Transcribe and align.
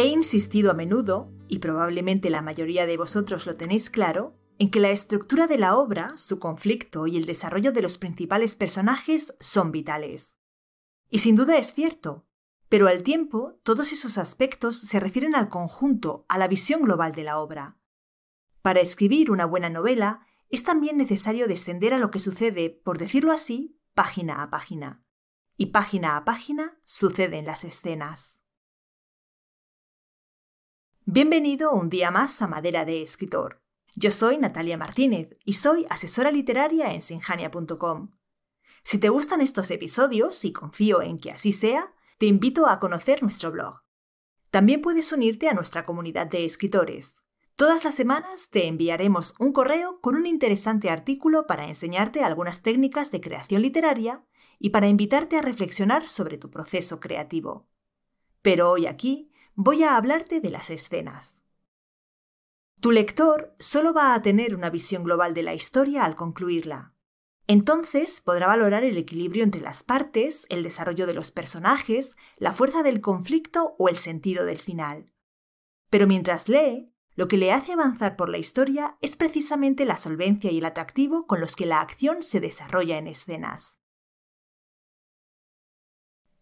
He 0.00 0.06
insistido 0.06 0.70
a 0.70 0.74
menudo, 0.74 1.30
y 1.46 1.58
probablemente 1.58 2.30
la 2.30 2.40
mayoría 2.40 2.86
de 2.86 2.96
vosotros 2.96 3.44
lo 3.44 3.56
tenéis 3.56 3.90
claro, 3.90 4.34
en 4.58 4.70
que 4.70 4.80
la 4.80 4.88
estructura 4.88 5.46
de 5.46 5.58
la 5.58 5.76
obra, 5.76 6.16
su 6.16 6.38
conflicto 6.38 7.06
y 7.06 7.18
el 7.18 7.26
desarrollo 7.26 7.70
de 7.70 7.82
los 7.82 7.98
principales 7.98 8.56
personajes 8.56 9.34
son 9.40 9.72
vitales. 9.72 10.38
Y 11.10 11.18
sin 11.18 11.36
duda 11.36 11.58
es 11.58 11.74
cierto, 11.74 12.26
pero 12.70 12.88
al 12.88 13.02
tiempo 13.02 13.60
todos 13.62 13.92
esos 13.92 14.16
aspectos 14.16 14.80
se 14.80 15.00
refieren 15.00 15.34
al 15.34 15.50
conjunto, 15.50 16.24
a 16.30 16.38
la 16.38 16.48
visión 16.48 16.80
global 16.80 17.12
de 17.12 17.24
la 17.24 17.38
obra. 17.38 17.78
Para 18.62 18.80
escribir 18.80 19.30
una 19.30 19.44
buena 19.44 19.68
novela 19.68 20.26
es 20.48 20.62
también 20.62 20.96
necesario 20.96 21.46
descender 21.46 21.92
a 21.92 21.98
lo 21.98 22.10
que 22.10 22.20
sucede, 22.20 22.70
por 22.70 22.96
decirlo 22.96 23.32
así, 23.32 23.78
página 23.92 24.42
a 24.42 24.48
página. 24.48 25.04
Y 25.58 25.66
página 25.66 26.16
a 26.16 26.24
página 26.24 26.78
suceden 26.86 27.44
las 27.44 27.64
escenas. 27.64 28.39
Bienvenido 31.12 31.72
un 31.72 31.90
día 31.90 32.12
más 32.12 32.40
a 32.40 32.46
Madera 32.46 32.84
de 32.84 33.02
Escritor. 33.02 33.60
Yo 33.96 34.12
soy 34.12 34.38
Natalia 34.38 34.76
Martínez 34.76 35.36
y 35.44 35.54
soy 35.54 35.84
asesora 35.90 36.30
literaria 36.30 36.94
en 36.94 37.02
sinjania.com. 37.02 38.12
Si 38.84 38.98
te 38.98 39.08
gustan 39.08 39.40
estos 39.40 39.72
episodios, 39.72 40.44
y 40.44 40.52
confío 40.52 41.02
en 41.02 41.18
que 41.18 41.32
así 41.32 41.50
sea, 41.50 41.92
te 42.18 42.26
invito 42.26 42.68
a 42.68 42.78
conocer 42.78 43.24
nuestro 43.24 43.50
blog. 43.50 43.80
También 44.52 44.82
puedes 44.82 45.12
unirte 45.12 45.48
a 45.48 45.52
nuestra 45.52 45.84
comunidad 45.84 46.28
de 46.28 46.44
escritores. 46.44 47.16
Todas 47.56 47.82
las 47.84 47.96
semanas 47.96 48.48
te 48.48 48.68
enviaremos 48.68 49.34
un 49.40 49.52
correo 49.52 50.00
con 50.00 50.14
un 50.14 50.26
interesante 50.26 50.90
artículo 50.90 51.48
para 51.48 51.66
enseñarte 51.66 52.22
algunas 52.22 52.62
técnicas 52.62 53.10
de 53.10 53.20
creación 53.20 53.62
literaria 53.62 54.24
y 54.60 54.70
para 54.70 54.86
invitarte 54.86 55.36
a 55.36 55.42
reflexionar 55.42 56.06
sobre 56.06 56.38
tu 56.38 56.52
proceso 56.52 57.00
creativo. 57.00 57.66
Pero 58.42 58.70
hoy 58.70 58.86
aquí 58.86 59.29
voy 59.62 59.82
a 59.82 59.98
hablarte 59.98 60.40
de 60.40 60.48
las 60.48 60.70
escenas. 60.70 61.42
Tu 62.80 62.92
lector 62.92 63.54
solo 63.58 63.92
va 63.92 64.14
a 64.14 64.22
tener 64.22 64.54
una 64.54 64.70
visión 64.70 65.04
global 65.04 65.34
de 65.34 65.42
la 65.42 65.52
historia 65.52 66.06
al 66.06 66.16
concluirla. 66.16 66.94
Entonces 67.46 68.22
podrá 68.22 68.46
valorar 68.46 68.84
el 68.84 68.96
equilibrio 68.96 69.44
entre 69.44 69.60
las 69.60 69.82
partes, 69.82 70.46
el 70.48 70.62
desarrollo 70.62 71.06
de 71.06 71.12
los 71.12 71.30
personajes, 71.30 72.16
la 72.38 72.54
fuerza 72.54 72.82
del 72.82 73.02
conflicto 73.02 73.74
o 73.78 73.90
el 73.90 73.98
sentido 73.98 74.46
del 74.46 74.60
final. 74.60 75.12
Pero 75.90 76.06
mientras 76.06 76.48
lee, 76.48 76.94
lo 77.14 77.28
que 77.28 77.36
le 77.36 77.52
hace 77.52 77.74
avanzar 77.74 78.16
por 78.16 78.30
la 78.30 78.38
historia 78.38 78.96
es 79.02 79.14
precisamente 79.14 79.84
la 79.84 79.98
solvencia 79.98 80.50
y 80.50 80.56
el 80.56 80.64
atractivo 80.64 81.26
con 81.26 81.38
los 81.38 81.54
que 81.54 81.66
la 81.66 81.82
acción 81.82 82.22
se 82.22 82.40
desarrolla 82.40 82.96
en 82.96 83.08
escenas. 83.08 83.78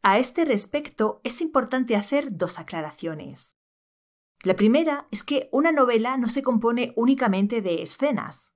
A 0.03 0.19
este 0.19 0.45
respecto 0.45 1.21
es 1.25 1.41
importante 1.41 1.97
hacer 1.97 2.37
dos 2.37 2.59
aclaraciones. 2.59 3.57
La 4.43 4.55
primera 4.55 5.09
es 5.11 5.25
que 5.25 5.49
una 5.51 5.73
novela 5.73 6.17
no 6.17 6.29
se 6.29 6.43
compone 6.43 6.93
únicamente 6.95 7.61
de 7.61 7.83
escenas. 7.83 8.53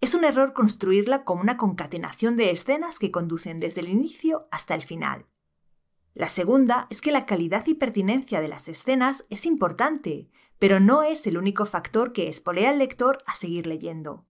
Es 0.00 0.14
un 0.14 0.24
error 0.24 0.52
construirla 0.52 1.24
como 1.24 1.42
una 1.42 1.56
concatenación 1.56 2.36
de 2.36 2.50
escenas 2.50 2.98
que 2.98 3.12
conducen 3.12 3.60
desde 3.60 3.82
el 3.82 3.88
inicio 3.88 4.48
hasta 4.50 4.74
el 4.74 4.82
final. 4.82 5.26
La 6.14 6.28
segunda 6.28 6.88
es 6.90 7.00
que 7.00 7.12
la 7.12 7.26
calidad 7.26 7.66
y 7.68 7.74
pertinencia 7.74 8.40
de 8.40 8.48
las 8.48 8.66
escenas 8.66 9.24
es 9.30 9.46
importante, 9.46 10.28
pero 10.58 10.80
no 10.80 11.04
es 11.04 11.26
el 11.26 11.38
único 11.38 11.66
factor 11.66 12.12
que 12.12 12.28
espolea 12.28 12.70
al 12.70 12.78
lector 12.78 13.18
a 13.26 13.34
seguir 13.34 13.66
leyendo. 13.66 14.26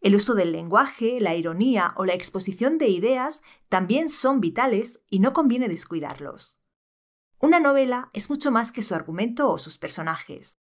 El 0.00 0.14
uso 0.14 0.34
del 0.34 0.52
lenguaje, 0.52 1.20
la 1.20 1.34
ironía 1.34 1.92
o 1.96 2.06
la 2.06 2.14
exposición 2.14 2.78
de 2.78 2.88
ideas 2.88 3.42
también 3.68 4.08
son 4.08 4.40
vitales 4.40 5.00
y 5.10 5.20
no 5.20 5.32
conviene 5.32 5.68
descuidarlos. 5.68 6.58
Una 7.38 7.60
novela 7.60 8.10
es 8.12 8.30
mucho 8.30 8.50
más 8.50 8.72
que 8.72 8.82
su 8.82 8.94
argumento 8.94 9.50
o 9.50 9.58
sus 9.58 9.78
personajes. 9.78 10.58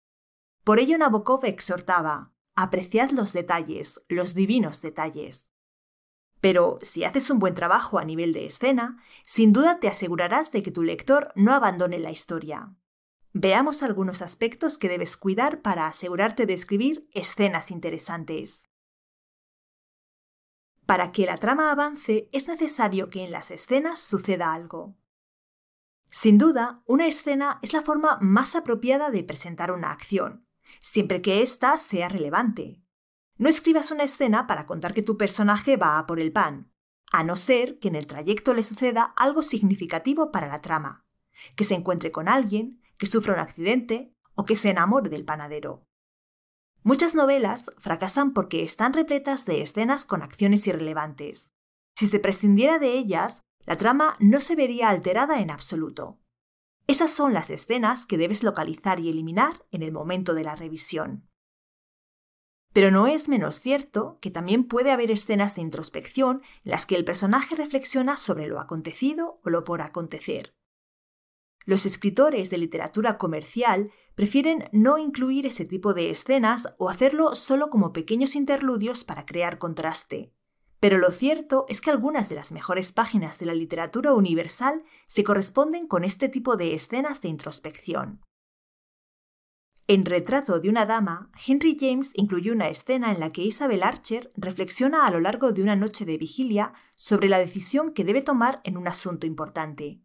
Por 0.64 0.80
ello 0.80 0.98
Nabokov 0.98 1.46
exhortaba, 1.46 2.34
apreciad 2.56 3.12
los 3.12 3.32
detalles, 3.34 4.04
los 4.10 4.34
divinos 4.34 4.82
detalles. 4.82 5.50
Pero 6.42 6.80
si 6.82 7.04
haces 7.04 7.30
un 7.30 7.40
buen 7.40 7.54
trabajo 7.54 8.00
a 8.00 8.06
nivel 8.06 8.34
de 8.34 8.46
escena, 8.46 9.04
sin 9.24 9.52
duda 9.52 9.80
te 9.80 9.88
asegurarás 9.88 10.52
de 10.52 10.64
que 10.64 10.72
tu 10.72 10.84
lector 10.84 11.32
no 11.36 11.54
abandone 11.54 12.00
la 12.00 12.12
historia. 12.12 12.76
Veamos 13.34 13.84
algunos 13.84 14.22
aspectos 14.22 14.78
que 14.78 14.90
debes 14.90 15.16
cuidar 15.18 15.62
para 15.62 15.88
asegurarte 15.88 16.46
de 16.46 16.54
escribir 16.54 17.10
escenas 17.12 17.72
interesantes. 17.72 18.69
Para 20.90 21.12
que 21.12 21.28
la 21.28 21.38
trama 21.38 21.70
avance 21.70 22.30
es 22.32 22.48
necesario 22.48 23.12
que 23.12 23.24
en 23.24 23.30
las 23.30 23.52
escenas 23.52 24.00
suceda 24.00 24.56
algo. 24.56 24.98
Sin 26.10 26.40
duda, 26.40 26.82
una 26.88 27.06
escena 27.06 27.60
es 27.62 27.74
la 27.74 27.84
forma 27.84 28.18
más 28.22 28.56
apropiada 28.56 29.12
de 29.12 29.24
presentar 29.24 29.72
una 29.72 29.92
acción, 29.92 30.48
siempre 30.80 31.22
que 31.22 31.44
ésta 31.44 31.78
sea 31.78 32.10
relevante. 32.10 32.82
No 33.38 33.50
escribas 33.50 33.92
una 33.92 34.02
escena 34.02 34.48
para 34.48 34.66
contar 34.66 34.96
que 34.96 35.04
tu 35.04 35.16
personaje 35.16 35.78
va 35.78 36.00
a 36.00 36.08
por 36.08 36.20
el 36.20 36.32
pan, 36.32 36.74
a 37.12 37.24
no 37.24 37.36
ser 37.36 37.78
que 37.78 37.90
en 37.90 37.96
el 37.96 38.08
trayecto 38.08 38.56
le 38.56 38.64
suceda 38.64 39.14
algo 39.16 39.44
significativo 39.44 40.32
para 40.32 40.48
la 40.48 40.64
trama, 40.64 41.06
que 41.56 41.66
se 41.66 41.76
encuentre 41.76 42.12
con 42.12 42.28
alguien, 42.28 42.82
que 42.98 43.06
sufra 43.06 43.36
un 43.36 43.42
accidente 43.42 44.16
o 44.34 44.44
que 44.44 44.56
se 44.56 44.72
enamore 44.72 45.12
del 45.12 45.24
panadero. 45.24 45.88
Muchas 46.84 47.14
novelas 47.14 47.72
fracasan 47.78 48.34
porque 48.34 48.64
están 48.64 48.94
repletas 48.94 49.46
de 49.46 49.62
escenas 49.62 50.06
con 50.06 50.22
acciones 50.22 50.66
irrelevantes. 50.66 51.52
Si 51.96 52.08
se 52.08 52.20
prescindiera 52.20 52.80
de 52.80 52.94
ellas, 52.94 53.44
la 53.66 53.78
trama 53.78 54.16
no 54.20 54.40
se 54.40 54.56
vería 54.56 54.90
alterada 54.90 55.42
en 55.42 55.52
absoluto. 55.52 56.20
Esas 56.88 57.12
son 57.12 57.34
las 57.34 57.50
escenas 57.50 58.08
que 58.08 58.18
debes 58.18 58.44
localizar 58.44 59.00
y 59.00 59.10
eliminar 59.10 59.66
en 59.72 59.84
el 59.84 59.92
momento 59.92 60.34
de 60.34 60.44
la 60.44 60.56
revisión. 60.56 61.30
Pero 62.74 62.92
no 62.92 63.08
es 63.08 63.28
menos 63.30 63.60
cierto 63.60 64.18
que 64.22 64.32
también 64.32 64.64
puede 64.64 64.92
haber 64.92 65.12
escenas 65.12 65.56
de 65.56 65.62
introspección 65.62 66.42
en 66.64 66.72
las 66.72 66.86
que 66.86 66.96
el 66.96 67.04
personaje 67.04 67.56
reflexiona 67.56 68.16
sobre 68.16 68.48
lo 68.48 68.60
acontecido 68.60 69.40
o 69.44 69.50
lo 69.50 69.64
por 69.64 69.82
acontecer. 69.82 70.54
Los 71.70 71.86
escritores 71.86 72.50
de 72.50 72.58
literatura 72.58 73.20
comercial 73.20 73.92
prefieren 74.16 74.64
no 74.72 74.98
incluir 74.98 75.46
ese 75.46 75.66
tipo 75.66 75.94
de 75.94 76.10
escenas 76.10 76.74
o 76.80 76.90
hacerlo 76.90 77.36
solo 77.36 77.70
como 77.70 77.94
pequeños 77.94 78.36
interludios 78.36 79.04
para 79.04 79.28
crear 79.28 79.60
contraste. 79.60 80.34
Pero 80.80 80.98
lo 80.98 81.12
cierto 81.12 81.66
es 81.70 81.80
que 81.80 81.92
algunas 81.92 82.28
de 82.28 82.34
las 82.34 82.52
mejores 82.52 82.92
páginas 82.92 83.38
de 83.38 83.46
la 83.46 83.54
literatura 83.54 84.16
universal 84.16 84.84
se 85.06 85.24
corresponden 85.24 85.86
con 85.88 86.04
este 86.04 86.28
tipo 86.28 86.58
de 86.58 86.74
escenas 86.74 87.22
de 87.22 87.30
introspección. 87.30 88.26
En 89.86 90.06
Retrato 90.06 90.60
de 90.60 90.70
una 90.70 90.88
dama, 90.88 91.32
Henry 91.46 91.78
James 91.80 92.14
incluyó 92.16 92.54
una 92.54 92.70
escena 92.70 93.12
en 93.12 93.20
la 93.20 93.32
que 93.32 93.44
Isabel 93.44 93.84
Archer 93.84 94.32
reflexiona 94.36 95.06
a 95.06 95.12
lo 95.12 95.20
largo 95.20 95.52
de 95.52 95.62
una 95.62 95.76
noche 95.76 96.06
de 96.06 96.18
vigilia 96.18 96.74
sobre 96.96 97.30
la 97.30 97.38
decisión 97.38 97.94
que 97.94 98.06
debe 98.06 98.24
tomar 98.24 98.60
en 98.64 98.76
un 98.76 98.88
asunto 98.88 99.28
importante. 99.28 100.02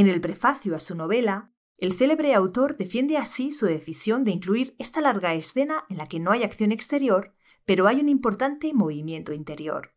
En 0.00 0.08
el 0.08 0.22
prefacio 0.22 0.74
a 0.74 0.80
su 0.80 0.94
novela, 0.94 1.52
el 1.76 1.92
célebre 1.92 2.32
autor 2.34 2.78
defiende 2.78 3.18
así 3.18 3.52
su 3.52 3.66
decisión 3.66 4.24
de 4.24 4.30
incluir 4.30 4.74
esta 4.78 5.02
larga 5.02 5.34
escena 5.34 5.84
en 5.90 5.98
la 5.98 6.06
que 6.06 6.18
no 6.18 6.30
hay 6.30 6.42
acción 6.42 6.72
exterior, 6.72 7.34
pero 7.66 7.86
hay 7.86 8.00
un 8.00 8.08
importante 8.08 8.72
movimiento 8.72 9.34
interior. 9.34 9.94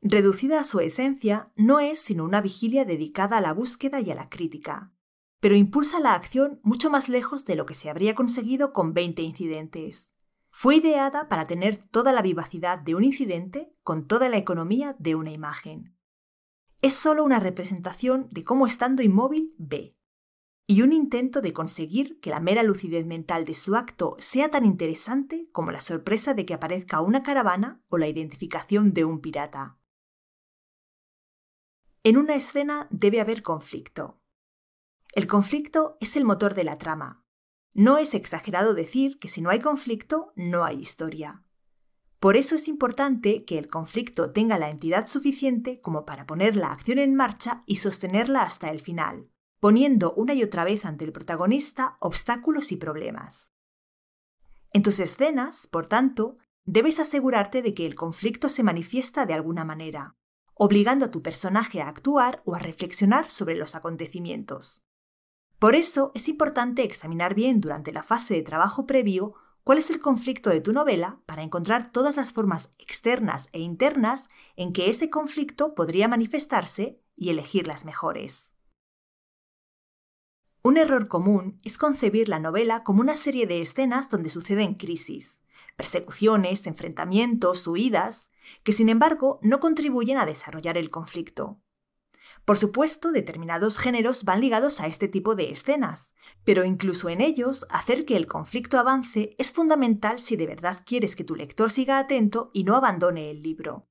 Reducida 0.00 0.60
a 0.60 0.64
su 0.64 0.80
esencia, 0.80 1.52
no 1.56 1.78
es 1.78 1.98
sino 1.98 2.24
una 2.24 2.40
vigilia 2.40 2.86
dedicada 2.86 3.36
a 3.36 3.42
la 3.42 3.52
búsqueda 3.52 4.00
y 4.00 4.10
a 4.10 4.14
la 4.14 4.30
crítica, 4.30 4.94
pero 5.40 5.56
impulsa 5.56 6.00
la 6.00 6.14
acción 6.14 6.58
mucho 6.62 6.88
más 6.88 7.10
lejos 7.10 7.44
de 7.44 7.54
lo 7.54 7.66
que 7.66 7.74
se 7.74 7.90
habría 7.90 8.14
conseguido 8.14 8.72
con 8.72 8.94
20 8.94 9.20
incidentes. 9.20 10.14
Fue 10.52 10.76
ideada 10.76 11.28
para 11.28 11.48
tener 11.48 11.76
toda 11.76 12.12
la 12.12 12.22
vivacidad 12.22 12.78
de 12.78 12.94
un 12.94 13.02
incidente 13.02 13.74
con 13.82 14.06
toda 14.06 14.28
la 14.28 14.38
economía 14.38 14.94
de 15.00 15.16
una 15.16 15.32
imagen 15.32 15.96
es 16.82 16.94
solo 16.94 17.22
una 17.22 17.38
representación 17.38 18.26
de 18.32 18.42
cómo 18.42 18.66
estando 18.66 19.02
inmóvil 19.02 19.54
ve, 19.56 19.96
y 20.66 20.82
un 20.82 20.92
intento 20.92 21.40
de 21.40 21.52
conseguir 21.52 22.18
que 22.20 22.30
la 22.30 22.40
mera 22.40 22.64
lucidez 22.64 23.06
mental 23.06 23.44
de 23.44 23.54
su 23.54 23.76
acto 23.76 24.16
sea 24.18 24.50
tan 24.50 24.64
interesante 24.64 25.48
como 25.52 25.70
la 25.70 25.80
sorpresa 25.80 26.34
de 26.34 26.44
que 26.44 26.54
aparezca 26.54 27.00
una 27.00 27.22
caravana 27.22 27.80
o 27.88 27.98
la 27.98 28.08
identificación 28.08 28.92
de 28.92 29.04
un 29.04 29.20
pirata. 29.20 29.78
En 32.02 32.16
una 32.16 32.34
escena 32.34 32.88
debe 32.90 33.20
haber 33.20 33.42
conflicto. 33.42 34.20
El 35.12 35.28
conflicto 35.28 35.96
es 36.00 36.16
el 36.16 36.24
motor 36.24 36.54
de 36.54 36.64
la 36.64 36.78
trama. 36.78 37.21
No 37.74 37.98
es 37.98 38.14
exagerado 38.14 38.74
decir 38.74 39.18
que 39.18 39.28
si 39.28 39.40
no 39.40 39.50
hay 39.50 39.60
conflicto, 39.60 40.32
no 40.36 40.64
hay 40.64 40.80
historia. 40.80 41.42
Por 42.18 42.36
eso 42.36 42.54
es 42.54 42.68
importante 42.68 43.44
que 43.44 43.58
el 43.58 43.68
conflicto 43.68 44.30
tenga 44.30 44.58
la 44.58 44.70
entidad 44.70 45.06
suficiente 45.06 45.80
como 45.80 46.04
para 46.04 46.26
poner 46.26 46.54
la 46.54 46.70
acción 46.70 46.98
en 46.98 47.14
marcha 47.14 47.64
y 47.66 47.76
sostenerla 47.76 48.42
hasta 48.42 48.70
el 48.70 48.80
final, 48.80 49.28
poniendo 49.58 50.12
una 50.14 50.34
y 50.34 50.42
otra 50.42 50.64
vez 50.64 50.84
ante 50.84 51.04
el 51.04 51.12
protagonista 51.12 51.96
obstáculos 51.98 52.70
y 52.72 52.76
problemas. 52.76 53.52
En 54.72 54.82
tus 54.82 55.00
escenas, 55.00 55.66
por 55.66 55.86
tanto, 55.86 56.36
debes 56.64 57.00
asegurarte 57.00 57.62
de 57.62 57.74
que 57.74 57.86
el 57.86 57.94
conflicto 57.94 58.48
se 58.48 58.62
manifiesta 58.62 59.26
de 59.26 59.34
alguna 59.34 59.64
manera, 59.64 60.16
obligando 60.54 61.06
a 61.06 61.10
tu 61.10 61.22
personaje 61.22 61.80
a 61.80 61.88
actuar 61.88 62.42
o 62.44 62.54
a 62.54 62.58
reflexionar 62.58 63.30
sobre 63.30 63.56
los 63.56 63.74
acontecimientos. 63.74 64.84
Por 65.62 65.76
eso 65.76 66.10
es 66.16 66.26
importante 66.26 66.82
examinar 66.82 67.36
bien 67.36 67.60
durante 67.60 67.92
la 67.92 68.02
fase 68.02 68.34
de 68.34 68.42
trabajo 68.42 68.84
previo 68.84 69.36
cuál 69.62 69.78
es 69.78 69.90
el 69.90 70.00
conflicto 70.00 70.50
de 70.50 70.60
tu 70.60 70.72
novela 70.72 71.20
para 71.24 71.44
encontrar 71.44 71.92
todas 71.92 72.16
las 72.16 72.32
formas 72.32 72.72
externas 72.78 73.48
e 73.52 73.60
internas 73.60 74.28
en 74.56 74.72
que 74.72 74.90
ese 74.90 75.08
conflicto 75.08 75.76
podría 75.76 76.08
manifestarse 76.08 77.00
y 77.14 77.30
elegir 77.30 77.68
las 77.68 77.84
mejores. 77.84 78.54
Un 80.64 80.78
error 80.78 81.06
común 81.06 81.60
es 81.62 81.78
concebir 81.78 82.28
la 82.28 82.40
novela 82.40 82.82
como 82.82 83.00
una 83.00 83.14
serie 83.14 83.46
de 83.46 83.60
escenas 83.60 84.08
donde 84.08 84.30
suceden 84.30 84.74
crisis, 84.74 85.40
persecuciones, 85.76 86.66
enfrentamientos, 86.66 87.68
huidas, 87.68 88.30
que 88.64 88.72
sin 88.72 88.88
embargo 88.88 89.38
no 89.42 89.60
contribuyen 89.60 90.18
a 90.18 90.26
desarrollar 90.26 90.76
el 90.76 90.90
conflicto. 90.90 91.60
Por 92.44 92.58
supuesto, 92.58 93.12
determinados 93.12 93.78
géneros 93.78 94.24
van 94.24 94.40
ligados 94.40 94.80
a 94.80 94.88
este 94.88 95.06
tipo 95.06 95.36
de 95.36 95.50
escenas, 95.50 96.12
pero 96.44 96.64
incluso 96.64 97.08
en 97.08 97.20
ellos, 97.20 97.66
hacer 97.70 98.04
que 98.04 98.16
el 98.16 98.26
conflicto 98.26 98.78
avance 98.78 99.36
es 99.38 99.52
fundamental 99.52 100.18
si 100.18 100.36
de 100.36 100.46
verdad 100.46 100.82
quieres 100.84 101.14
que 101.14 101.22
tu 101.22 101.36
lector 101.36 101.70
siga 101.70 101.98
atento 101.98 102.50
y 102.52 102.64
no 102.64 102.74
abandone 102.74 103.30
el 103.30 103.42
libro. 103.42 103.86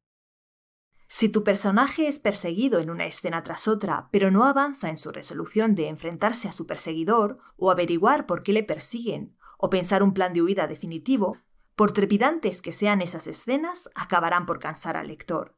Si 1.07 1.29
tu 1.29 1.43
personaje 1.43 2.07
es 2.07 2.19
perseguido 2.19 2.79
en 2.79 2.89
una 2.89 3.05
escena 3.05 3.43
tras 3.43 3.67
otra, 3.67 4.09
pero 4.11 4.31
no 4.31 4.45
avanza 4.45 4.89
en 4.89 4.97
su 4.97 5.11
resolución 5.11 5.75
de 5.75 5.87
enfrentarse 5.87 6.47
a 6.47 6.53
su 6.53 6.65
perseguidor, 6.65 7.37
o 7.57 7.69
averiguar 7.69 8.25
por 8.25 8.43
qué 8.43 8.53
le 8.53 8.63
persiguen, 8.63 9.35
o 9.57 9.69
pensar 9.69 10.03
un 10.03 10.13
plan 10.13 10.33
de 10.33 10.41
huida 10.41 10.67
definitivo, 10.67 11.37
por 11.75 11.91
trepidantes 11.91 12.61
que 12.61 12.71
sean 12.71 13.01
esas 13.01 13.27
escenas, 13.27 13.89
acabarán 13.93 14.45
por 14.45 14.59
cansar 14.59 14.95
al 14.95 15.07
lector. 15.07 15.57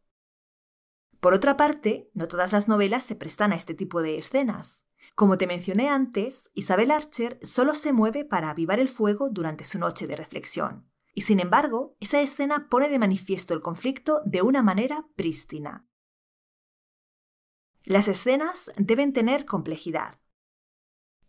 Por 1.24 1.34
otra 1.34 1.56
parte, 1.56 2.12
no 2.14 2.28
todas 2.28 2.52
las 2.52 2.68
novelas 2.68 3.06
se 3.06 3.16
prestan 3.16 3.54
a 3.54 3.56
este 3.56 3.74
tipo 3.74 4.02
de 4.02 4.18
escenas. 4.18 4.86
Como 5.16 5.38
te 5.38 5.48
mencioné 5.48 5.88
antes, 5.88 6.52
Isabel 6.54 6.92
Archer 6.92 7.40
solo 7.42 7.76
se 7.76 7.94
mueve 7.94 8.26
para 8.26 8.50
avivar 8.50 8.78
el 8.78 8.90
fuego 8.90 9.30
durante 9.30 9.64
su 9.64 9.80
noche 9.80 10.06
de 10.06 10.18
reflexión. 10.18 10.92
Y 11.14 11.22
sin 11.22 11.40
embargo, 11.40 11.96
esa 12.02 12.20
escena 12.20 12.68
pone 12.70 12.90
de 12.90 13.00
manifiesto 13.00 13.54
el 13.54 13.62
conflicto 13.62 14.22
de 14.26 14.42
una 14.42 14.64
manera 14.64 15.08
prístina. 15.16 15.88
Las 17.86 18.10
escenas 18.10 18.70
deben 18.76 19.14
tener 19.14 19.46
complejidad. 19.46 20.20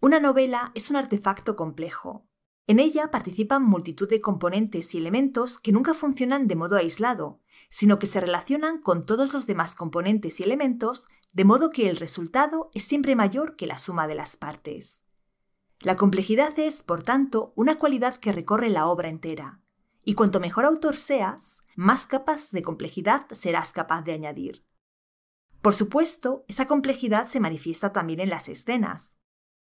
Una 0.01 0.19
novela 0.19 0.73
es 0.75 0.91
un 0.91 0.97
artefacto 0.97 1.55
complejo. 1.55 2.27
En 2.67 2.81
ella 2.81 3.13
participan 3.13 3.63
multitud 3.63 4.09
de 4.09 4.21
componentes 4.21 4.93
y 4.93 4.99
elementos 4.99 5.61
que 5.61 5.71
nunca 5.71 5.95
funcionan 5.95 6.49
de 6.49 6.57
modo 6.57 6.75
aislado, 6.75 7.44
sino 7.75 7.99
que 7.99 8.07
se 8.07 8.21
relacionan 8.21 8.81
con 8.81 9.05
todos 9.05 9.33
los 9.33 9.49
demás 9.49 9.75
componentes 9.75 10.39
y 10.39 10.45
elementos, 10.45 11.09
de 11.33 11.45
modo 11.45 11.71
que 11.71 11.91
el 11.91 11.97
resultado 11.97 12.71
es 12.73 12.85
siempre 12.85 13.17
mayor 13.17 13.57
que 13.57 13.67
la 13.67 13.79
suma 13.79 14.07
de 14.07 14.15
las 14.15 14.37
partes. 14.37 15.03
La 15.81 15.97
complejidad 15.97 16.57
es, 16.57 16.85
por 16.85 17.03
tanto, 17.03 17.53
una 17.57 17.81
cualidad 17.81 18.15
que 18.15 18.31
recorre 18.31 18.71
la 18.71 18.87
obra 18.87 19.09
entera, 19.09 19.61
y 20.05 20.15
cuanto 20.15 20.39
mejor 20.39 20.67
autor 20.67 20.95
seas, 20.95 21.59
más 21.75 22.07
capas 22.07 22.53
de 22.53 22.63
complejidad 22.63 23.27
serás 23.33 23.73
capaz 23.73 24.03
de 24.03 24.13
añadir. 24.13 24.65
Por 25.61 25.75
supuesto, 25.75 26.45
esa 26.47 26.69
complejidad 26.69 27.27
se 27.27 27.41
manifiesta 27.41 27.93
también 27.93 28.21
en 28.21 28.31
las 28.31 28.49
escenas. 28.49 29.17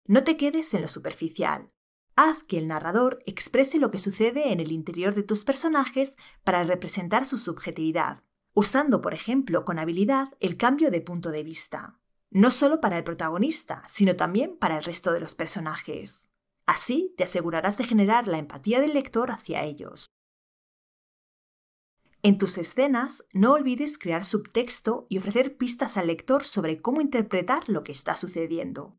No 0.06 0.24
te 0.24 0.36
quedes 0.36 0.74
en 0.74 0.82
lo 0.82 0.88
superficial. 0.88 1.70
Haz 2.14 2.42
que 2.44 2.58
el 2.58 2.68
narrador 2.68 3.20
exprese 3.24 3.78
lo 3.78 3.90
que 3.90 3.98
sucede 3.98 4.52
en 4.52 4.60
el 4.60 4.70
interior 4.70 5.14
de 5.14 5.22
tus 5.22 5.44
personajes 5.44 6.16
para 6.44 6.62
representar 6.62 7.24
su 7.24 7.38
subjetividad, 7.38 8.22
usando, 8.52 9.00
por 9.00 9.14
ejemplo, 9.14 9.64
con 9.64 9.78
habilidad 9.78 10.28
el 10.40 10.58
cambio 10.58 10.90
de 10.90 11.00
punto 11.00 11.30
de 11.30 11.42
vista, 11.42 11.98
no 12.30 12.50
solo 12.50 12.80
para 12.80 12.98
el 12.98 13.04
protagonista, 13.04 13.82
sino 13.86 14.14
también 14.14 14.58
para 14.58 14.76
el 14.76 14.84
resto 14.84 15.12
de 15.12 15.20
los 15.20 15.34
personajes. 15.34 16.28
Así 16.66 17.14
te 17.16 17.24
asegurarás 17.24 17.78
de 17.78 17.84
generar 17.84 18.28
la 18.28 18.38
empatía 18.38 18.80
del 18.80 18.92
lector 18.92 19.30
hacia 19.30 19.64
ellos. 19.64 20.06
En 22.22 22.38
tus 22.38 22.56
escenas, 22.58 23.24
no 23.32 23.54
olvides 23.54 23.98
crear 23.98 24.22
subtexto 24.22 25.06
y 25.08 25.18
ofrecer 25.18 25.56
pistas 25.56 25.96
al 25.96 26.06
lector 26.06 26.44
sobre 26.44 26.80
cómo 26.80 27.00
interpretar 27.00 27.68
lo 27.68 27.82
que 27.82 27.90
está 27.90 28.14
sucediendo. 28.14 28.96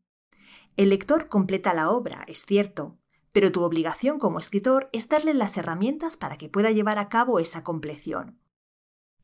El 0.76 0.90
lector 0.90 1.28
completa 1.28 1.72
la 1.72 1.90
obra, 1.90 2.24
es 2.28 2.44
cierto, 2.44 2.98
pero 3.34 3.50
tu 3.50 3.64
obligación 3.64 4.20
como 4.20 4.38
escritor 4.38 4.88
es 4.92 5.08
darle 5.08 5.34
las 5.34 5.56
herramientas 5.56 6.16
para 6.16 6.38
que 6.38 6.48
pueda 6.48 6.70
llevar 6.70 7.00
a 7.00 7.08
cabo 7.08 7.40
esa 7.40 7.64
compleción. 7.64 8.38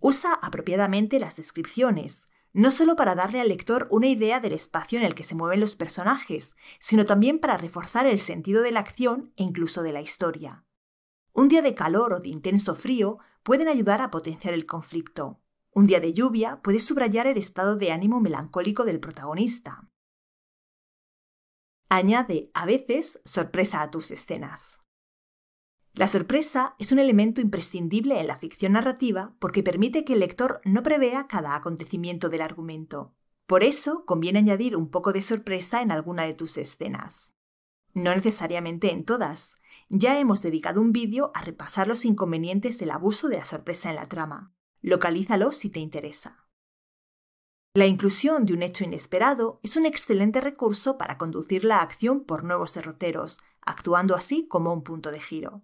Usa 0.00 0.34
apropiadamente 0.34 1.20
las 1.20 1.36
descripciones, 1.36 2.26
no 2.52 2.72
solo 2.72 2.96
para 2.96 3.14
darle 3.14 3.40
al 3.40 3.48
lector 3.48 3.86
una 3.92 4.08
idea 4.08 4.40
del 4.40 4.52
espacio 4.52 4.98
en 4.98 5.04
el 5.04 5.14
que 5.14 5.22
se 5.22 5.36
mueven 5.36 5.60
los 5.60 5.76
personajes, 5.76 6.56
sino 6.80 7.06
también 7.06 7.38
para 7.38 7.56
reforzar 7.56 8.04
el 8.04 8.18
sentido 8.18 8.62
de 8.62 8.72
la 8.72 8.80
acción 8.80 9.32
e 9.36 9.44
incluso 9.44 9.84
de 9.84 9.92
la 9.92 10.00
historia. 10.00 10.64
Un 11.32 11.46
día 11.46 11.62
de 11.62 11.76
calor 11.76 12.12
o 12.12 12.18
de 12.18 12.30
intenso 12.30 12.74
frío 12.74 13.18
pueden 13.44 13.68
ayudar 13.68 14.00
a 14.02 14.10
potenciar 14.10 14.54
el 14.54 14.66
conflicto. 14.66 15.40
Un 15.72 15.86
día 15.86 16.00
de 16.00 16.14
lluvia 16.14 16.60
puede 16.64 16.80
subrayar 16.80 17.28
el 17.28 17.38
estado 17.38 17.76
de 17.76 17.92
ánimo 17.92 18.20
melancólico 18.20 18.84
del 18.84 18.98
protagonista. 18.98 19.88
Añade 21.92 22.52
a 22.54 22.66
veces 22.66 23.20
sorpresa 23.24 23.82
a 23.82 23.90
tus 23.90 24.12
escenas. 24.12 24.80
La 25.92 26.06
sorpresa 26.06 26.76
es 26.78 26.92
un 26.92 27.00
elemento 27.00 27.40
imprescindible 27.40 28.20
en 28.20 28.28
la 28.28 28.36
ficción 28.36 28.74
narrativa 28.74 29.34
porque 29.40 29.64
permite 29.64 30.04
que 30.04 30.12
el 30.12 30.20
lector 30.20 30.60
no 30.64 30.84
prevea 30.84 31.26
cada 31.26 31.56
acontecimiento 31.56 32.28
del 32.28 32.42
argumento. 32.42 33.16
Por 33.44 33.64
eso 33.64 34.04
conviene 34.06 34.38
añadir 34.38 34.76
un 34.76 34.88
poco 34.88 35.12
de 35.12 35.20
sorpresa 35.20 35.82
en 35.82 35.90
alguna 35.90 36.22
de 36.22 36.34
tus 36.34 36.58
escenas. 36.58 37.34
No 37.92 38.14
necesariamente 38.14 38.92
en 38.92 39.04
todas. 39.04 39.56
Ya 39.88 40.20
hemos 40.20 40.42
dedicado 40.42 40.80
un 40.80 40.92
vídeo 40.92 41.32
a 41.34 41.42
repasar 41.42 41.88
los 41.88 42.04
inconvenientes 42.04 42.78
del 42.78 42.92
abuso 42.92 43.28
de 43.28 43.38
la 43.38 43.44
sorpresa 43.44 43.90
en 43.90 43.96
la 43.96 44.06
trama. 44.06 44.54
Localízalo 44.80 45.50
si 45.50 45.70
te 45.70 45.80
interesa. 45.80 46.46
La 47.72 47.86
inclusión 47.86 48.46
de 48.46 48.52
un 48.52 48.64
hecho 48.64 48.82
inesperado 48.82 49.60
es 49.62 49.76
un 49.76 49.86
excelente 49.86 50.40
recurso 50.40 50.98
para 50.98 51.16
conducir 51.16 51.64
la 51.64 51.82
acción 51.82 52.24
por 52.24 52.42
nuevos 52.42 52.74
derroteros, 52.74 53.38
actuando 53.60 54.16
así 54.16 54.48
como 54.48 54.72
un 54.72 54.82
punto 54.82 55.12
de 55.12 55.20
giro. 55.20 55.62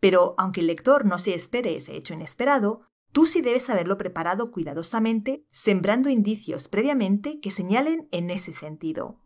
Pero 0.00 0.34
aunque 0.38 0.60
el 0.60 0.66
lector 0.66 1.06
no 1.06 1.20
se 1.20 1.34
espere 1.34 1.76
ese 1.76 1.96
hecho 1.96 2.14
inesperado, 2.14 2.82
tú 3.12 3.26
sí 3.26 3.42
debes 3.42 3.70
haberlo 3.70 3.96
preparado 3.96 4.50
cuidadosamente, 4.50 5.46
sembrando 5.50 6.10
indicios 6.10 6.66
previamente 6.66 7.38
que 7.38 7.52
señalen 7.52 8.08
en 8.10 8.30
ese 8.30 8.52
sentido. 8.52 9.20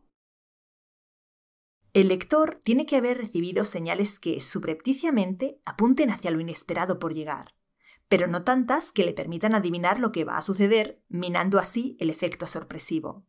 El 1.94 2.08
lector 2.08 2.56
tiene 2.56 2.84
que 2.84 2.96
haber 2.96 3.16
recibido 3.16 3.64
señales 3.64 4.20
que, 4.20 4.42
subrepticiamente, 4.42 5.58
apunten 5.64 6.10
hacia 6.10 6.32
lo 6.32 6.40
inesperado 6.40 6.98
por 6.98 7.14
llegar 7.14 7.54
pero 8.08 8.26
no 8.26 8.44
tantas 8.44 8.92
que 8.92 9.04
le 9.04 9.12
permitan 9.12 9.54
adivinar 9.54 9.98
lo 9.98 10.12
que 10.12 10.24
va 10.24 10.36
a 10.36 10.42
suceder, 10.42 11.02
minando 11.08 11.58
así 11.58 11.96
el 12.00 12.10
efecto 12.10 12.46
sorpresivo. 12.46 13.26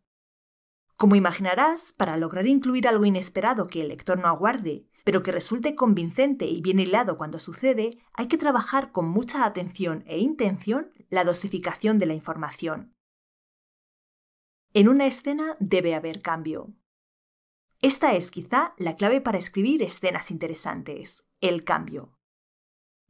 Como 0.97 1.15
imaginarás, 1.15 1.93
para 1.93 2.17
lograr 2.17 2.47
incluir 2.47 2.87
algo 2.87 3.05
inesperado 3.05 3.67
que 3.67 3.81
el 3.81 3.89
lector 3.89 4.17
no 4.17 4.27
aguarde, 4.27 4.87
pero 5.03 5.21
que 5.21 5.31
resulte 5.31 5.75
convincente 5.75 6.45
y 6.45 6.61
bien 6.61 6.79
hilado 6.79 7.17
cuando 7.17 7.37
sucede, 7.37 7.91
hay 8.13 8.27
que 8.27 8.37
trabajar 8.37 8.91
con 8.91 9.07
mucha 9.07 9.45
atención 9.45 10.03
e 10.07 10.19
intención 10.19 10.91
la 11.09 11.23
dosificación 11.23 11.99
de 11.99 12.05
la 12.07 12.13
información. 12.13 12.95
En 14.73 14.89
una 14.89 15.05
escena 15.05 15.55
debe 15.59 15.95
haber 15.95 16.21
cambio. 16.21 16.73
Esta 17.81 18.15
es 18.15 18.31
quizá 18.31 18.73
la 18.77 18.95
clave 18.95 19.21
para 19.21 19.37
escribir 19.37 19.83
escenas 19.83 20.31
interesantes, 20.31 21.23
el 21.39 21.63
cambio. 21.63 22.14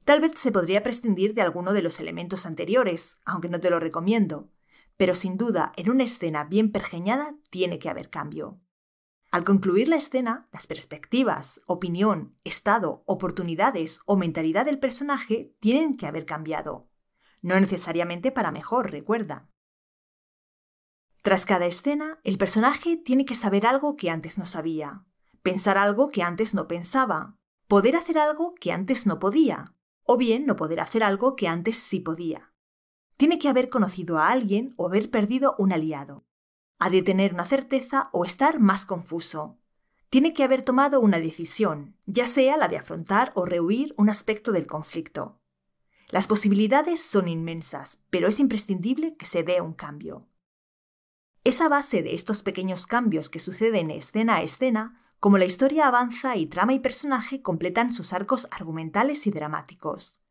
Tal 0.06 0.22
vez 0.22 0.40
se 0.40 0.52
podría 0.52 0.84
prescindir 0.84 1.34
de 1.34 1.42
alguno 1.42 1.74
de 1.74 1.82
los 1.82 2.00
elementos 2.00 2.46
anteriores, 2.46 3.20
aunque 3.26 3.50
no 3.50 3.60
te 3.60 3.72
lo 3.72 3.80
recomiendo, 3.80 4.52
pero 4.98 5.16
sin 5.16 5.36
duda 5.36 5.74
en 5.76 5.90
una 5.90 6.04
escena 6.04 6.44
bien 6.44 6.72
pergeñada 6.72 7.36
tiene 7.50 7.80
que 7.80 7.90
haber 7.90 8.12
cambio. 8.12 8.62
Al 9.32 9.44
concluir 9.44 9.90
la 9.90 9.96
escena, 9.96 10.48
las 10.54 10.68
perspectivas, 10.68 11.60
opinión, 11.66 12.38
estado, 12.44 13.04
oportunidades 13.08 14.00
o 14.06 14.16
mentalidad 14.16 14.66
del 14.66 14.80
personaje 14.80 15.56
tienen 15.60 15.98
que 15.98 16.06
haber 16.06 16.26
cambiado. 16.26 16.88
No 17.42 17.60
necesariamente 17.60 18.32
para 18.32 18.52
mejor, 18.52 18.92
recuerda. 18.92 19.50
Tras 21.24 21.46
cada 21.46 21.66
escena, 21.66 22.20
el 22.24 22.38
personaje 22.38 22.96
tiene 22.96 23.26
que 23.26 23.34
saber 23.36 23.66
algo 23.66 23.96
que 23.96 24.12
antes 24.12 24.38
no 24.38 24.46
sabía, 24.46 25.04
pensar 25.42 25.80
algo 25.80 26.10
que 26.10 26.22
antes 26.22 26.54
no 26.54 26.68
pensaba, 26.68 27.38
poder 27.68 27.96
hacer 27.96 28.20
algo 28.20 28.54
que 28.54 28.72
antes 28.72 29.08
no 29.08 29.20
podía, 29.20 29.75
o 30.06 30.18
bien 30.18 30.46
no 30.46 30.56
poder 30.56 30.80
hacer 30.80 31.04
algo 31.04 31.36
que 31.36 31.48
antes 31.48 31.78
sí 31.78 32.00
podía. 32.00 32.54
Tiene 33.18 33.40
que 33.40 33.50
haber 33.50 33.70
conocido 33.70 34.18
a 34.18 34.30
alguien 34.30 34.74
o 34.78 34.88
haber 34.88 35.10
perdido 35.10 35.56
un 35.58 35.74
aliado. 35.74 36.26
Ha 36.80 36.90
de 36.90 37.02
tener 37.02 37.34
una 37.34 37.46
certeza 37.46 38.10
o 38.12 38.26
estar 38.26 38.60
más 38.60 38.86
confuso. 38.86 39.58
Tiene 40.10 40.34
que 40.34 40.44
haber 40.44 40.62
tomado 40.62 41.00
una 41.00 41.20
decisión, 41.20 41.98
ya 42.06 42.26
sea 42.26 42.58
la 42.58 42.68
de 42.68 42.78
afrontar 42.78 43.32
o 43.36 43.46
rehuir 43.46 43.94
un 43.98 44.10
aspecto 44.10 44.52
del 44.52 44.68
conflicto. 44.68 45.42
Las 46.10 46.28
posibilidades 46.28 47.02
son 47.02 47.28
inmensas, 47.28 48.04
pero 48.10 48.28
es 48.28 48.40
imprescindible 48.40 49.16
que 49.18 49.26
se 49.26 49.44
dé 49.44 49.62
un 49.62 49.74
cambio. 49.74 50.28
Es 51.44 51.62
a 51.62 51.70
base 51.70 52.04
de 52.04 52.16
estos 52.16 52.44
pequeños 52.44 52.86
cambios 52.86 53.30
que 53.30 53.40
suceden 53.40 53.92
escena 53.92 54.38
a 54.38 54.44
escena 54.44 55.05
como 55.25 55.39
la 55.39 55.46
historia 55.46 55.88
avanza 55.88 56.36
y 56.36 56.46
trama 56.46 56.74
y 56.74 56.79
personaje 56.79 57.41
completan 57.41 57.96
sus 57.96 58.13
arcos 58.13 58.48
argumentales 58.51 59.25
y 59.25 59.32
dramáticos. 59.32 60.22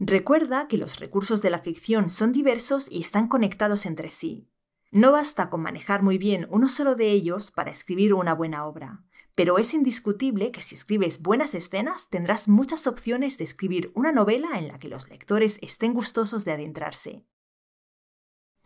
Recuerda 0.00 0.66
que 0.66 0.76
los 0.76 0.98
recursos 0.98 1.40
de 1.40 1.50
la 1.50 1.60
ficción 1.60 2.10
son 2.10 2.32
diversos 2.32 2.88
y 2.90 3.00
están 3.00 3.28
conectados 3.28 3.86
entre 3.86 4.10
sí. 4.10 4.48
No 4.90 5.12
basta 5.12 5.50
con 5.50 5.60
manejar 5.62 6.02
muy 6.02 6.18
bien 6.18 6.48
uno 6.50 6.66
solo 6.66 6.96
de 6.96 7.12
ellos 7.12 7.52
para 7.52 7.70
escribir 7.70 8.12
una 8.12 8.34
buena 8.34 8.66
obra, 8.66 9.04
pero 9.36 9.56
es 9.56 9.72
indiscutible 9.72 10.50
que 10.50 10.62
si 10.62 10.74
escribes 10.74 11.22
buenas 11.22 11.54
escenas 11.54 12.08
tendrás 12.08 12.48
muchas 12.48 12.88
opciones 12.88 13.38
de 13.38 13.44
escribir 13.44 13.92
una 13.94 14.10
novela 14.10 14.58
en 14.58 14.66
la 14.66 14.80
que 14.80 14.88
los 14.88 15.08
lectores 15.08 15.60
estén 15.62 15.94
gustosos 15.94 16.44
de 16.44 16.50
adentrarse. 16.50 17.24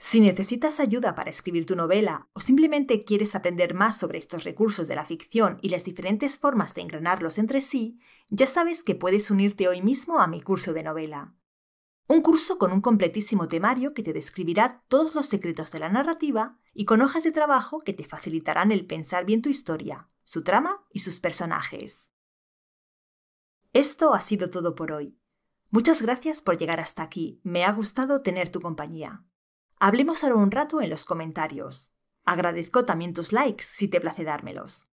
Si 0.06 0.20
necesitas 0.20 0.80
ayuda 0.80 1.14
para 1.14 1.30
escribir 1.30 1.64
tu 1.64 1.76
novela 1.76 2.28
o 2.34 2.40
simplemente 2.40 3.02
quieres 3.04 3.34
aprender 3.34 3.72
más 3.72 3.96
sobre 3.96 4.18
estos 4.18 4.44
recursos 4.44 4.86
de 4.86 4.94
la 4.94 5.06
ficción 5.06 5.58
y 5.62 5.70
las 5.70 5.84
diferentes 5.84 6.38
formas 6.38 6.74
de 6.74 6.82
engranarlos 6.82 7.38
entre 7.38 7.62
sí, 7.62 7.98
ya 8.28 8.46
sabes 8.46 8.84
que 8.84 8.94
puedes 8.94 9.30
unirte 9.30 9.66
hoy 9.66 9.80
mismo 9.80 10.20
a 10.20 10.26
mi 10.26 10.42
curso 10.42 10.74
de 10.74 10.82
novela. 10.82 11.34
Un 12.06 12.20
curso 12.20 12.58
con 12.58 12.70
un 12.70 12.82
completísimo 12.82 13.48
temario 13.48 13.94
que 13.94 14.02
te 14.02 14.12
describirá 14.12 14.84
todos 14.88 15.14
los 15.14 15.24
secretos 15.24 15.72
de 15.72 15.78
la 15.78 15.88
narrativa 15.88 16.58
y 16.74 16.84
con 16.84 17.00
hojas 17.00 17.24
de 17.24 17.32
trabajo 17.32 17.78
que 17.80 17.94
te 17.94 18.04
facilitarán 18.04 18.72
el 18.72 18.84
pensar 18.84 19.24
bien 19.24 19.40
tu 19.40 19.48
historia, 19.48 20.10
su 20.22 20.44
trama 20.44 20.84
y 20.92 20.98
sus 20.98 21.18
personajes. 21.18 22.10
Esto 23.72 24.12
ha 24.12 24.20
sido 24.20 24.50
todo 24.50 24.74
por 24.74 24.92
hoy. 24.92 25.18
Muchas 25.70 26.02
gracias 26.02 26.42
por 26.42 26.58
llegar 26.58 26.78
hasta 26.78 27.02
aquí. 27.02 27.40
Me 27.42 27.64
ha 27.64 27.72
gustado 27.72 28.20
tener 28.20 28.50
tu 28.50 28.60
compañía. 28.60 29.24
Hablemos 29.78 30.24
ahora 30.24 30.36
un 30.36 30.50
rato 30.50 30.80
en 30.80 30.90
los 30.90 31.04
comentarios. 31.04 31.92
Agradezco 32.24 32.84
también 32.84 33.14
tus 33.14 33.32
likes 33.32 33.64
si 33.64 33.88
te 33.88 34.00
place 34.00 34.24
dármelos. 34.24 34.88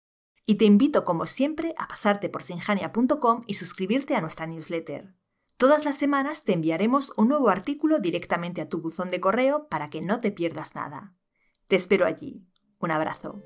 Y 0.44 0.56
te 0.56 0.64
invito, 0.64 1.04
como 1.04 1.26
siempre, 1.26 1.74
a 1.76 1.88
pasarte 1.88 2.28
por 2.28 2.42
sinjania.com 2.42 3.42
y 3.46 3.54
suscribirte 3.54 4.14
a 4.14 4.20
nuestra 4.20 4.46
newsletter. 4.46 5.14
Todas 5.56 5.84
las 5.84 5.96
semanas 5.96 6.44
te 6.44 6.52
enviaremos 6.52 7.14
un 7.16 7.28
nuevo 7.28 7.48
artículo 7.48 7.98
directamente 7.98 8.60
a 8.60 8.68
tu 8.68 8.80
buzón 8.80 9.10
de 9.10 9.20
correo 9.20 9.68
para 9.68 9.88
que 9.88 10.02
no 10.02 10.20
te 10.20 10.30
pierdas 10.30 10.74
nada. 10.74 11.14
Te 11.66 11.76
espero 11.76 12.06
allí. 12.06 12.46
Un 12.78 12.90
abrazo. 12.90 13.42